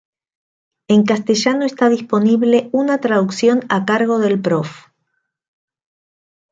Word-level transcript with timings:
En 0.87 1.03
castellano 1.05 1.63
está 1.63 1.87
disponible 1.87 2.69
una 2.71 2.97
traducción 2.97 3.61
a 3.69 3.85
cargo 3.85 4.17
del 4.17 4.41
Prof. 4.41 4.87